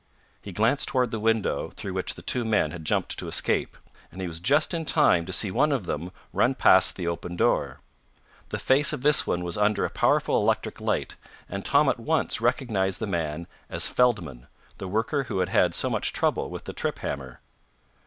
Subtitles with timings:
[0.41, 3.77] He glanced toward the window through which the two men had jumped to escape,
[4.11, 7.35] and he was just in time to see one of them run past the open
[7.35, 7.77] door.
[8.49, 11.17] The face of this one was under a powerful electric light,
[11.47, 14.47] and Tom at once recognized the man as Feldman,
[14.79, 17.39] the worker who had had so much trouble with the trip hammer.